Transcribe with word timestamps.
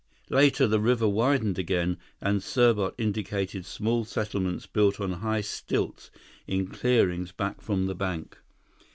Later, 0.31 0.65
the 0.65 0.79
river 0.79 1.07
widened 1.07 1.59
again, 1.59 1.99
and 2.21 2.41
Serbot 2.41 2.95
indicated 2.97 3.67
small 3.67 4.03
settlements 4.03 4.65
built 4.65 4.99
on 4.99 5.11
high 5.21 5.41
stilts 5.41 6.09
in 6.47 6.65
clearings 6.65 7.31
back 7.31 7.61
from 7.61 7.85
the 7.85 7.93
bank. 7.93 8.39